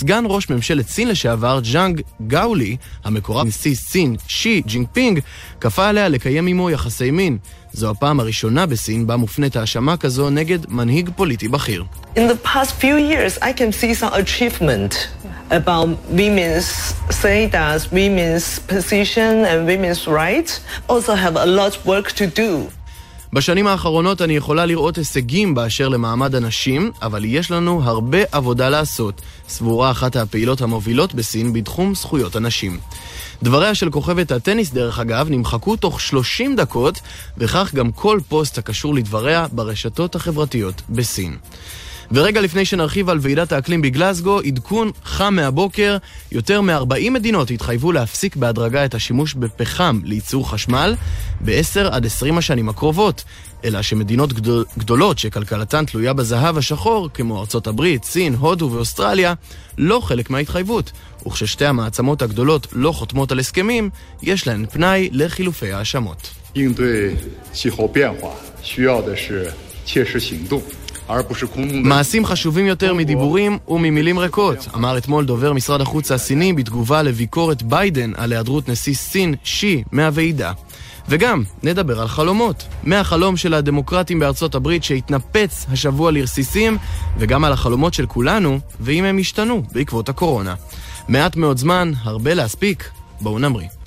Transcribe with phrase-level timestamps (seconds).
[0.00, 5.20] סגן ראש ממשלת סין לשעבר, ז'אנג גאולי, המקורב לנשיא סין, שי ג'ינגפינג,
[5.60, 7.38] כפה עליה לקיים עמו יחסי מין.
[7.72, 11.84] זו הפעם הראשונה בסין בה מופנית האשמה כזו נגד מנהיג פוליטי בכיר.
[12.16, 15.08] In the past few years, I can see some achievement
[15.50, 16.68] about women's
[17.10, 20.52] status, women's position and women's rights.
[20.88, 22.50] Also have a lot of work to do.
[23.32, 29.22] בשנים האחרונות אני יכולה לראות הישגים באשר למעמד הנשים, אבל יש לנו הרבה עבודה לעשות,
[29.48, 32.78] סבורה אחת הפעילות המובילות בסין בתחום זכויות הנשים.
[33.42, 37.00] דבריה של כוכבת הטניס, דרך אגב, נמחקו תוך 30 דקות,
[37.38, 41.36] וכך גם כל פוסט הקשור לדבריה ברשתות החברתיות בסין.
[42.11, 45.97] ורגע לפני שנרחיב על ועידת האקלים בגלסגו, עדכון חם מהבוקר,
[46.31, 50.95] יותר מ-40 מדינות התחייבו להפסיק בהדרגה את השימוש בפחם לייצור חשמל
[51.41, 53.23] ב-10 עד 20 השנים הקרובות.
[53.65, 59.33] אלא שמדינות גדול, גדולות שכלכלתן תלויה בזהב השחור, כמו ארצות הברית, סין, הודו ואוסטרליה,
[59.77, 60.91] לא חלק מההתחייבות.
[61.27, 63.89] וכששתי המעצמות הגדולות לא חותמות על הסכמים,
[64.21, 66.31] יש להן פנאי לחילופי האשמות.
[66.55, 67.13] 应对
[67.51, 69.51] 气候变化需要的是
[69.85, 70.61] 切实行动。
[71.72, 78.12] מעשים חשובים יותר מדיבורים וממילים ריקות, אמר אתמול דובר משרד החוץ הסיני בתגובה לביקורת ביידן
[78.16, 80.52] על היעדרות נשיא סין, שי, מהוועידה.
[81.08, 82.64] וגם, נדבר על חלומות.
[82.82, 86.78] מהחלום של הדמוקרטים בארצות הברית שהתנפץ השבוע לרסיסים,
[87.18, 90.54] וגם על החלומות של כולנו, ואם הם השתנו בעקבות הקורונה.
[91.08, 92.90] מעט מאוד זמן, הרבה להספיק.
[93.20, 93.79] בואו נמריא.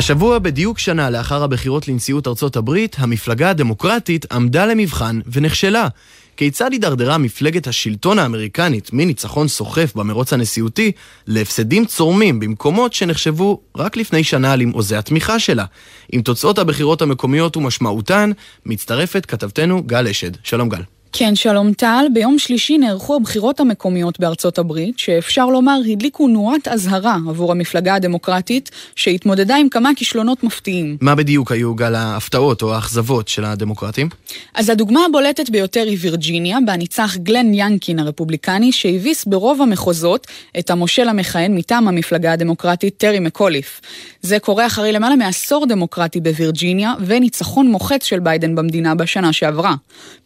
[0.00, 5.88] השבוע, בדיוק שנה לאחר הבחירות לנשיאות ארצות הברית, המפלגה הדמוקרטית עמדה למבחן ונכשלה.
[6.36, 10.92] כיצד הידרדרה מפלגת השלטון האמריקנית מניצחון סוחף במרוץ הנשיאותי
[11.26, 15.64] להפסדים צורמים במקומות שנחשבו רק לפני שנה למעוזי התמיכה שלה?
[16.12, 18.30] עם תוצאות הבחירות המקומיות ומשמעותן,
[18.66, 20.30] מצטרפת כתבתנו גל אשד.
[20.42, 20.99] שלום גל.
[21.12, 22.06] כן, שלום טל.
[22.12, 28.70] ביום שלישי נערכו הבחירות המקומיות בארצות הברית, שאפשר לומר הדליקו נורת אזהרה עבור המפלגה הדמוקרטית,
[28.96, 30.96] שהתמודדה עם כמה כישלונות מפתיעים.
[31.00, 34.08] מה בדיוק היו גל ההפתעות או האכזבות של הדמוקרטים?
[34.54, 40.26] אז הדוגמה הבולטת ביותר היא וירג'יניה, בה ניצח גלן יאנגקין הרפובליקני, שהביס ברוב המחוזות
[40.58, 43.80] את המושל המכהן מטעם המפלגה הדמוקרטית, טרי מקוליף.
[44.22, 49.74] זה קורה אחרי למעלה מעשור דמוקרטי בווירג'יניה, וניצחון מוחץ של ביידן במדינה בשנה שעברה.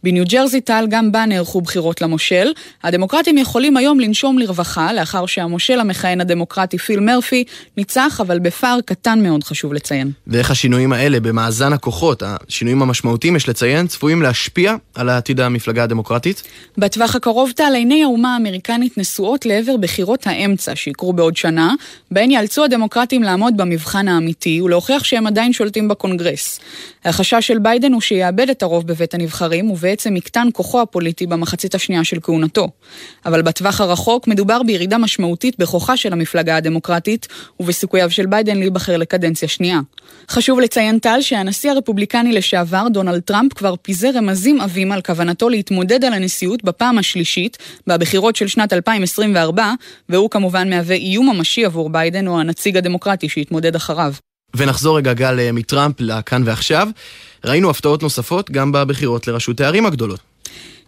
[0.03, 2.51] בניו ג'רזי טל גם בה נערכו בחירות למושל.
[2.83, 7.43] הדמוקרטים יכולים היום לנשום לרווחה, לאחר שהמושל המכהן הדמוקרטי פיל מרפי
[7.77, 10.11] ניצח, אבל בפער קטן מאוד חשוב לציין.
[10.27, 16.43] ואיך השינויים האלה במאזן הכוחות, השינויים המשמעותיים, יש לציין, צפויים להשפיע על העתיד המפלגה הדמוקרטית?
[16.77, 21.73] בטווח הקרוב טל, עיני האומה האמריקנית נשואות לעבר בחירות האמצע שיקרו בעוד שנה,
[22.11, 26.59] בהן יאלצו הדמוקרטים לעמוד במבחן האמיתי ולהוכיח שהם עדיין שולטים בקונגרס.
[27.05, 32.03] החשש של ביידן הוא שיאבד את הרוב בבית הנבחרים, ובעצם יקטן כוחו הפוליטי במחצית השנייה
[32.03, 32.67] של כהונתו.
[33.25, 37.27] אבל בטווח הרחוק מדובר בירידה משמעותית בכוחה של המפלגה הדמוקרטית,
[37.59, 39.79] ובסיכוייו של ביידן להיבחר לקדנציה שנייה.
[40.29, 46.03] חשוב לציין טל שהנשיא הרפובליקני לשעבר, דונלד טראמפ, כבר פיזר רמזים עבים על כוונתו להתמודד
[46.03, 49.73] על הנשיאות בפעם השלישית, בבחירות של שנת 2024,
[50.09, 54.13] והוא כמובן מהווה איום ממשי עבור ביידן או הנציג הדמוקרטי שיתמודד אחריו.
[54.55, 56.87] ונחזור רגע גל מטראמפ לכאן ועכשיו.
[57.45, 60.34] ראינו הפתעות נוספות גם בבחירות לראשות הערים הגדולות.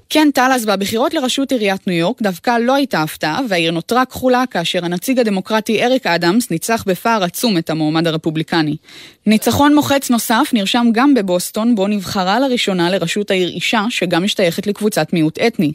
[0.10, 4.44] כן, טל, אז בבחירות לראשות עיריית ניו יורק דווקא לא הייתה הפתעה, והעיר נותרה כחולה
[4.52, 8.78] כאשר הנציג הדמוקרטי אריק אדמס ניצח בפער עצום את המועמד הרפובליקני.
[9.26, 15.14] ניצחון מוחץ נוסף נרשם גם בבוסטון, בו נבחרה לראשונה לראשות העיר אישה, שגם משתייכת לקבוצת
[15.14, 15.72] מיעוט אתני.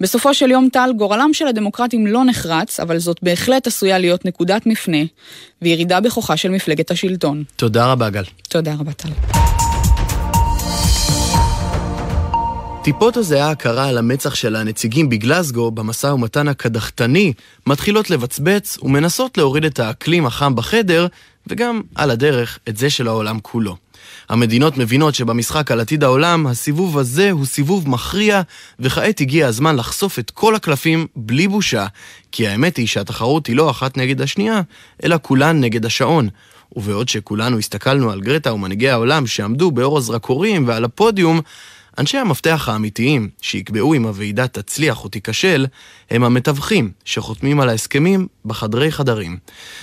[0.00, 4.66] בסופו של יום, טל, גורלם של הדמוקרטים לא נחרץ, אבל זאת בהחלט עשויה להיות נקודת
[4.66, 5.02] מפנה,
[5.62, 7.44] וירידה בכוחה של מפלגת השלטון.
[7.56, 8.24] תודה רבה, גל.
[8.48, 9.08] תודה רבה, טל.
[12.86, 17.32] טיפות הזיעה הקרה על המצח של הנציגים בגלסגו במשא ומתן הקדחתני
[17.66, 21.06] מתחילות לבצבץ ומנסות להוריד את האקלים החם בחדר
[21.46, 23.76] וגם על הדרך את זה של העולם כולו.
[24.28, 28.42] המדינות מבינות שבמשחק על עתיד העולם, הסיבוב הזה הוא סיבוב מכריע,
[28.78, 31.86] וכעת הגיע הזמן לחשוף את כל הקלפים בלי בושה,
[32.32, 34.60] כי האמת היא שהתחרות היא לא אחת נגד השנייה,
[35.04, 36.28] אלא כולן נגד השעון.
[36.76, 41.40] ובעוד שכולנו הסתכלנו על גרטה ומנהיגי העולם שעמדו באור הזרקורים ועל הפודיום,
[41.98, 45.66] אנשי המפתח האמיתיים, שיקבעו אם הוועידה תצליח או תיכשל,
[46.10, 49.38] הם המתווכים שחותמים על ההסכמים בחדרי חדרים.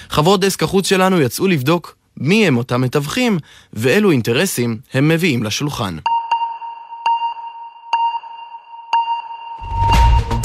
[0.10, 3.38] חברות דסק החוץ שלנו יצאו לבדוק מי הם אותם מתווכים
[3.74, 5.98] ואילו אינטרסים הם מביאים לשולחן.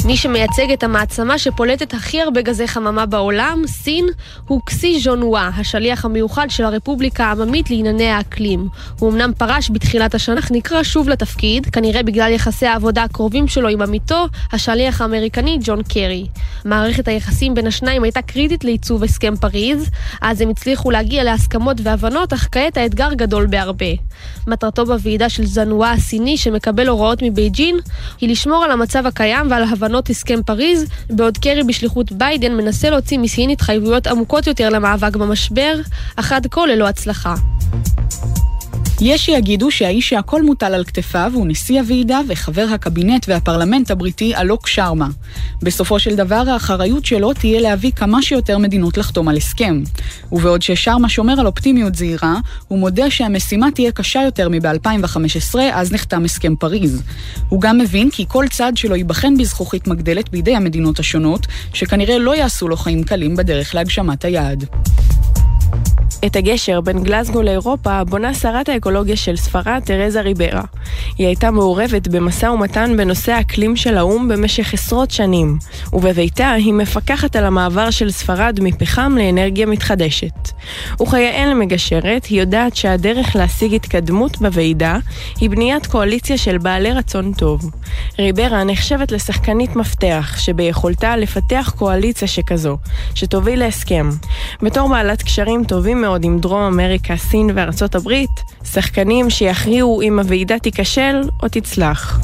[0.08, 4.06] מי שמייצג את המעצמה שפולטת הכי הרבה גזי חממה בעולם, סין,
[4.46, 8.68] הוא קסי ז'ונווה, השליח המיוחד של הרפובליקה העממית לענייני האקלים.
[8.98, 13.68] הוא אמנם פרש בתחילת השנה, אך נקרא שוב לתפקיד, כנראה בגלל יחסי העבודה הקרובים שלו
[13.68, 16.26] עם עמיתו, השליח האמריקני ג'ון קרי.
[16.64, 19.90] מערכת היחסים בין השניים הייתה קריטית לעיצוב הסכם פריז,
[20.20, 23.86] אז הם הצליחו להגיע להסכמות והבנות, אך כעת האתגר גדול בהרבה.
[24.46, 27.76] מטרתו בוועידה שייה ז'נהואה הסיני, שמקבל הוראות מבייג'ין,
[28.20, 33.18] היא לשמור על המצב הקיים ועל הבנות הסכם פריז, בעוד קרי בשליחות ביידן מנסה להוציא
[33.18, 35.74] מסין התחייבויות עמוקות יותר למאבק במשבר,
[36.16, 37.34] אך עד כה ללא הצלחה.
[39.00, 44.66] יש שיגידו שהאיש שהכל מוטל על כתפיו הוא נשיא הוועידה וחבר הקבינט והפרלמנט הבריטי אלוק
[44.66, 45.08] שרמה.
[45.62, 49.82] בסופו של דבר האחריות שלו תהיה להביא כמה שיותר מדינות לחתום על הסכם.
[50.32, 52.34] ובעוד ששרמה שומר על אופטימיות זהירה,
[52.68, 57.02] הוא מודה שהמשימה תהיה קשה יותר מב-2015, אז נחתם הסכם פריז.
[57.48, 62.36] הוא גם מבין כי כל צעד שלו ייבחן בזכוכית מגדלת בידי המדינות השונות, שכנראה לא
[62.36, 64.64] יעשו לו חיים קלים בדרך להגשמת היעד.
[66.26, 70.62] את הגשר בין גלסגו לאירופה בונה שרת האקולוגיה של ספרד, תרזה ריברה.
[71.18, 75.58] היא הייתה מעורבת במשא ומתן בנושא האקלים של האו"ם במשך עשרות שנים,
[75.92, 80.48] ובביתה היא מפקחת על המעבר של ספרד מפחם לאנרגיה מתחדשת.
[81.02, 84.98] וכיאה למגשרת, היא יודעת שהדרך להשיג התקדמות בוועידה
[85.40, 87.70] היא בניית קואליציה של בעלי רצון טוב.
[88.18, 92.76] ריברה נחשבת לשחקנית מפתח, שביכולתה לפתח קואליציה שכזו,
[93.14, 94.10] שתוביל להסכם.
[94.62, 98.30] בתור בעלת קשרים טובים מאוד עם דרום אמריקה, סין וארצות הברית,
[98.64, 102.20] שחקנים שיכריעו אם הוועידה תיכשל או תצלח.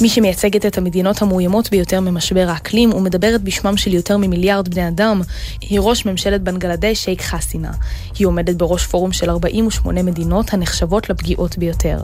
[0.00, 5.20] מי שמייצגת את המדינות המאוימות ביותר ממשבר האקלים ומדברת בשמם של יותר ממיליארד בני אדם,
[5.60, 7.70] היא ראש ממשלת בנגלדש שייק חסינה.
[8.18, 12.02] היא עומדת בראש פורום של 48 מדינות הנחשבות לפגיעות ביותר.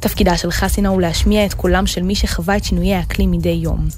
[0.00, 3.88] תפקידה של חסינה הוא להשמיע את קולם של מי שחווה את שינויי האקלים מדי יום.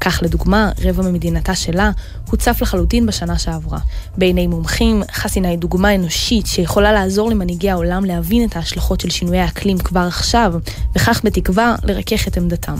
[0.00, 1.90] כך לדוגמה, רבע ממדינתה שלה
[2.30, 3.78] הוצף לחלוטין בשנה שעברה.
[4.16, 9.40] בעיני מומחים, חסינה היא דוגמה אנושית שיכולה לעזור למנהיגי העולם להבין את ההשלכות של שינויי
[9.40, 10.54] האקלים כבר עכשיו,
[10.96, 12.76] וכך בתקווה לרכך את עמדתם.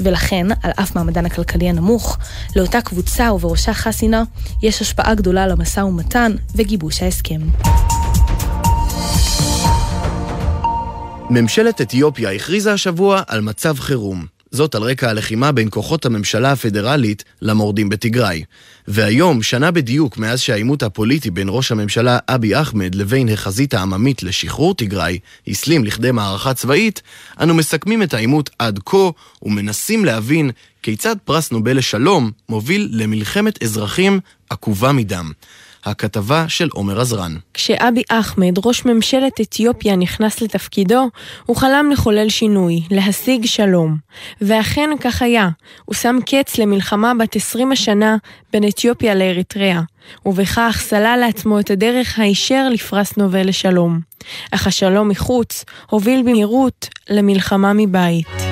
[0.00, 2.18] ולכן, על אף מעמדן הכלכלי הנמוך,
[2.56, 4.22] לאותה קבוצה ובראשה חסינה,
[4.62, 7.40] יש השפעה גדולה למשא ומתן וגיבוש ההסכם.
[11.30, 14.33] ממשלת אתיופיה הכריזה השבוע על מצב חירום.
[14.54, 18.44] זאת על רקע הלחימה בין כוחות הממשלה הפדרלית למורדים בתיגראי.
[18.88, 24.74] והיום, שנה בדיוק מאז שהעימות הפוליטי בין ראש הממשלה אבי אחמד לבין החזית העממית לשחרור
[24.74, 25.18] תיגראי
[25.48, 27.02] הסלים לכדי מערכה צבאית,
[27.40, 29.10] אנו מסכמים את העימות עד כה
[29.42, 30.50] ומנסים להבין
[30.82, 35.32] כיצד פרס נובל לשלום מוביל למלחמת אזרחים עקובה מדם.
[35.84, 37.36] הכתבה של עומר עזרן.
[37.54, 41.08] כשאבי אחמד, ראש ממשלת אתיופיה, נכנס לתפקידו,
[41.46, 43.96] הוא חלם לחולל שינוי, להשיג שלום.
[44.40, 45.48] ואכן כך היה.
[45.84, 48.16] הוא שם קץ למלחמה בת 20 השנה
[48.52, 49.80] בין אתיופיה לאריתריאה,
[50.26, 54.00] ובכך סלל לעצמו את הדרך הישר לפרס נובל לשלום.
[54.50, 58.43] אך השלום מחוץ הוביל במהירות למלחמה מבית.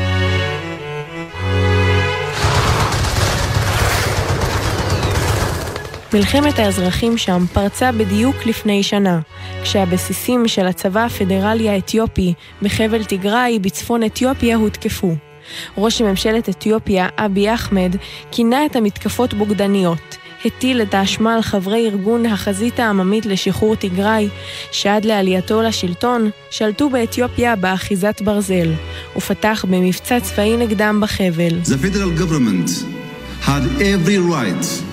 [6.15, 9.21] מלחמת האזרחים שם פרצה בדיוק לפני שנה,
[9.63, 15.15] כשהבסיסים של הצבא הפדרלי האתיופי בחבל תיגראי בצפון אתיופיה הותקפו.
[15.79, 17.97] ראש ממשלת אתיופיה, אבי אחמד,
[18.31, 20.17] כינה את המתקפות בוגדניות.
[20.45, 24.29] הטיל את האשמה על חברי ארגון החזית העממית לשחרור תיגראי,
[24.73, 28.73] שעד לעלייתו לשלטון, שלטו באתיופיה באחיזת ברזל,
[29.17, 31.61] ופתח במבצע צבאי נגדם בחבל.
[31.65, 32.71] The federal government
[33.47, 34.92] had every right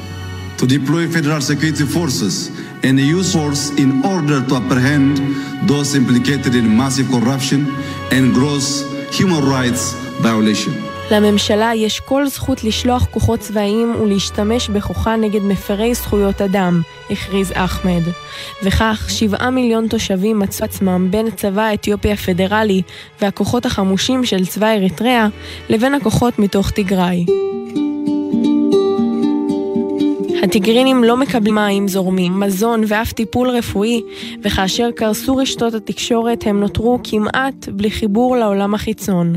[0.60, 2.36] to deploy federal security forces
[2.84, 5.16] and use force in order to apprehend
[5.72, 7.62] those implicated in massive corruption
[8.16, 8.68] and gross
[9.18, 9.84] human rights
[10.22, 10.74] violation.
[11.12, 18.02] לממשלה יש כל זכות לשלוח כוחות צבאיים ולהשתמש בכוחה נגד מפרי זכויות אדם, הכריז אחמד.
[18.64, 22.82] וכך, שבעה מיליון תושבים מצאו עצמם בין הצבא האתיופי הפדרלי
[23.22, 25.28] והכוחות החמושים של צבא אריתריאה
[25.70, 27.26] לבין הכוחות מתוך תיגראי.
[30.44, 34.02] הטיגרינים לא מקבלים מים זורמים, מזון ואף טיפול רפואי,
[34.44, 39.36] וכאשר קרסו רשתות התקשורת הם נותרו כמעט בלי חיבור לעולם החיצון.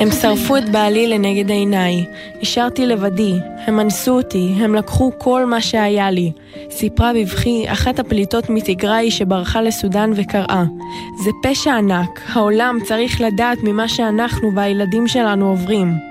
[0.00, 2.04] הם שרפו את בעלי לנגד עיניי.
[2.42, 3.34] השארתי לבדי,
[3.66, 6.32] הם אנסו אותי, הם לקחו כל מה שהיה לי.
[6.70, 10.64] סיפרה בבכי אחת הפליטות מתיגראי שברחה לסודאן וקראה:
[11.24, 16.09] זה פשע ענק, העולם צריך לדעת ממה שאנחנו והילדים שלנו עוברים.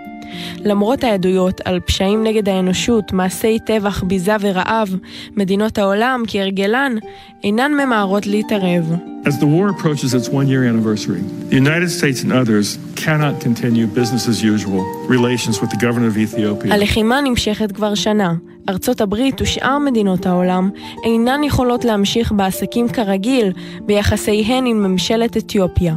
[0.66, 4.96] למרות העדויות על פשעים נגד האנושות, מעשי טבח, ביזה ורעב,
[5.38, 6.96] מדינות העולם, כהרגלן,
[7.44, 8.94] אינן ממהרות להתערב.
[9.26, 14.24] As the war approaches its one-year anniversary, the United States and others cannot continue business
[14.32, 14.84] as usual
[15.16, 16.74] relations with the government of Ethiopia.
[16.74, 18.34] הלחימה נמשכת כבר שנה.
[18.70, 20.70] ארצות הברית ושאר מדינות העולם
[21.04, 23.52] אינן יכולות להמשיך בעסקים כרגיל
[23.86, 25.96] ביחסיהן עם ממשלת אתיופיה.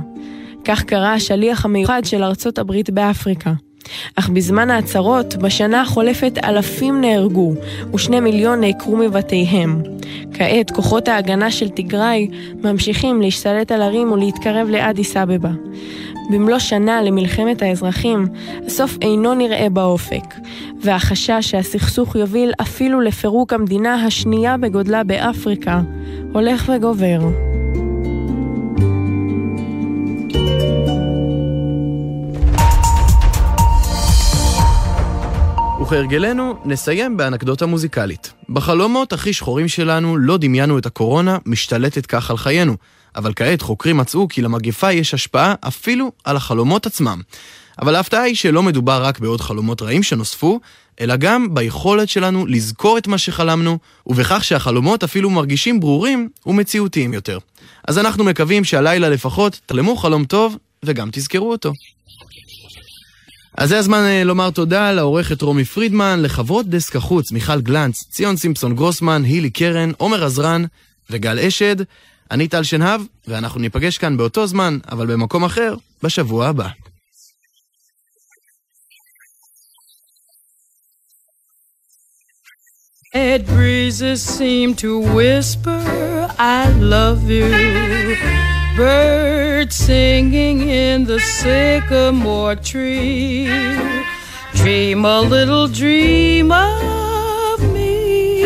[0.65, 3.53] כך קרה השליח המיוחד של ארצות הברית באפריקה.
[4.17, 7.55] אך בזמן ההצהרות, בשנה החולפת אלפים נהרגו,
[7.95, 9.83] ושני מיליון נעקרו מבתיהם.
[10.35, 12.29] כעת כוחות ההגנה של תיגראי
[12.65, 15.51] ממשיכים להשתלט על ערים ולהתקרב לאדיס אבבה.
[16.31, 18.27] במלוא שנה למלחמת האזרחים,
[18.67, 20.35] הסוף אינו נראה באופק,
[20.81, 25.81] והחשש שהסכסוך יוביל אפילו לפירוק המדינה השנייה בגודלה באפריקה,
[26.33, 27.19] הולך וגובר.
[35.83, 38.33] וכהרגלנו, נסיים באנקדוטה מוזיקלית.
[38.49, 42.77] בחלומות הכי שחורים שלנו לא דמיינו את הקורונה משתלטת כך על חיינו,
[43.17, 47.21] אבל כעת חוקרים מצאו כי למגפה יש השפעה אפילו על החלומות עצמם.
[47.79, 50.61] אבל ההפתעה היא שלא מדובר רק בעוד חלומות רעים שנוספו,
[51.01, 57.39] אלא גם ביכולת שלנו לזכור את מה שחלמנו, ובכך שהחלומות אפילו מרגישים ברורים ומציאותיים יותר.
[57.89, 61.73] אז אנחנו מקווים שהלילה לפחות תחלמו חלום טוב וגם תזכרו אותו.
[63.56, 68.37] אז זה הזמן אה, לומר תודה לעורכת רומי פרידמן, לחברות דסק החוץ מיכל גלנץ, ציון
[68.37, 70.64] סימפסון גרוסמן, הילי קרן, עומר עזרן
[71.11, 71.76] וגל אשד.
[72.30, 76.68] אני טל שנהב, ואנחנו ניפגש כאן באותו זמן, אבל במקום אחר, בשבוע הבא.
[83.14, 85.80] Red breezes seem to whisper,
[86.38, 86.62] I
[86.94, 87.50] love you.
[89.62, 93.47] Birds singing in the sycamore tree.
[94.54, 98.45] Dream a little dream of me.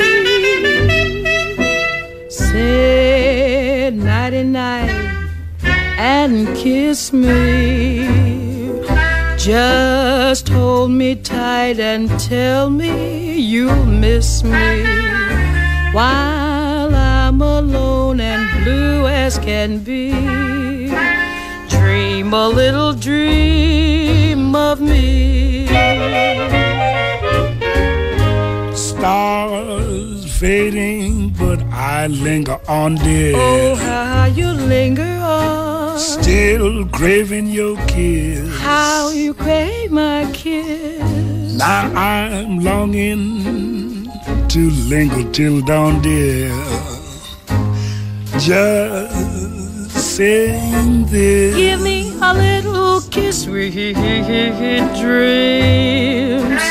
[2.28, 4.90] Say nighty night
[5.96, 8.82] and kiss me.
[9.38, 14.84] Just hold me tight and tell me you'll miss me
[15.94, 16.45] while
[17.36, 20.10] I'm alone and blue as can be.
[21.68, 25.66] Dream a little dream of me.
[28.74, 33.34] Stars fading, but I linger on, dear.
[33.36, 35.98] Oh, how you linger on.
[35.98, 38.58] Still craving your kiss.
[38.60, 41.52] How you crave my kiss.
[41.52, 44.10] Now I'm longing
[44.48, 46.95] to linger till dawn, dear
[48.45, 51.55] Just saying this.
[51.55, 53.73] Give me a little kiss, sweet
[55.01, 56.63] dreams,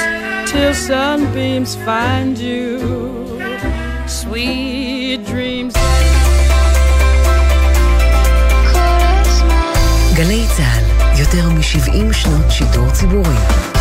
[0.51, 2.79] till sunbeams find you.
[4.07, 5.75] Sweet dreams.
[10.15, 10.85] גלי צה"ל,
[11.21, 13.74] יותר מ-70 שנות שידור ציבורי.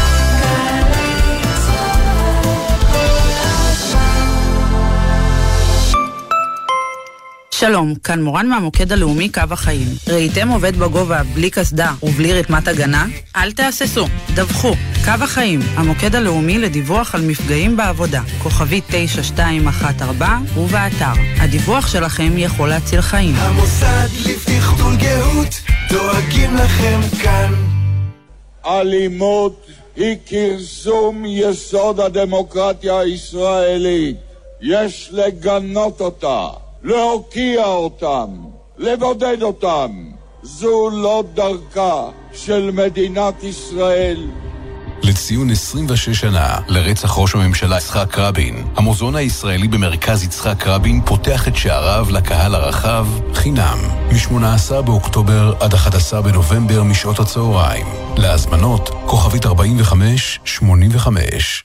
[7.66, 9.88] שלום, כאן מורן מהמוקד הלאומי קו החיים.
[10.08, 13.06] ראיתם עובד בגובה בלי קסדה ובלי רתמת הגנה?
[13.36, 14.72] אל תהססו, דווחו.
[15.04, 18.22] קו החיים, המוקד הלאומי לדיווח על מפגעים בעבודה.
[18.42, 21.12] כוכבי 9214 ובאתר.
[21.38, 23.34] הדיווח שלכם יכול להציל חיים.
[23.34, 25.54] המוסד לבטיחות גאות
[25.88, 27.54] דואגים לכם כאן.
[28.66, 29.66] אלימות
[29.96, 34.16] היא כרסום יסוד הדמוקרטיה הישראלית.
[34.60, 36.63] יש לגנות אותה.
[36.84, 38.26] להוקיע אותם,
[38.78, 39.90] לבודד אותם.
[40.42, 44.26] זו לא דרכה של מדינת ישראל.
[45.02, 51.56] לציון 26 שנה לרצח ראש הממשלה יצחק רבין, המוזיאון הישראלי במרכז יצחק רבין פותח את
[51.56, 53.78] שעריו לקהל הרחב חינם,
[54.12, 57.86] מ-18 באוקטובר עד 11 בנובמבר משעות הצהריים.
[58.16, 61.64] להזמנות, כוכבית 4585.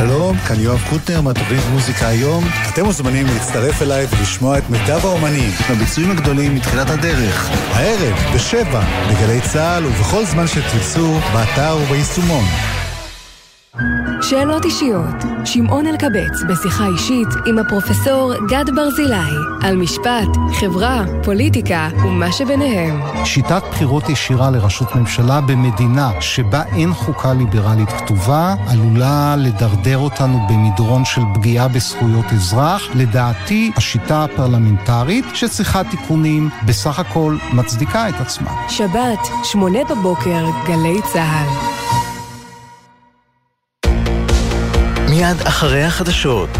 [0.00, 2.44] שלום, כאן יואב קוטנר מהתוכנית מוזיקה היום.
[2.72, 7.50] אתם מוזמנים להצטרף אליי ולשמוע את מיטב האומנים, הביצועים הגדולים מתחילת הדרך.
[7.50, 12.44] הערב, בשבע, בגלי צה"ל ובכל זמן שתרצו, באתר וביישומון.
[14.22, 19.30] שאלות אישיות, שמעון אלקבץ בשיחה אישית עם הפרופסור גד ברזילי
[19.62, 20.28] על משפט,
[20.60, 23.00] חברה, פוליטיקה ומה שביניהם.
[23.24, 31.04] שיטת בחירות ישירה לראשות ממשלה במדינה שבה אין חוקה ליברלית כתובה עלולה לדרדר אותנו במדרון
[31.04, 32.82] של פגיעה בזכויות אזרח.
[32.94, 38.50] לדעתי, השיטה הפרלמנטרית שצריכה תיקונים בסך הכל מצדיקה את עצמה.
[38.68, 41.99] שבת, שמונה בבוקר, גלי צה"ל.
[45.20, 46.50] מיד אחרי החדשות,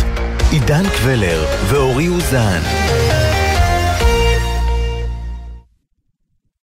[0.51, 2.61] עידן קבלר ואורי אוזן.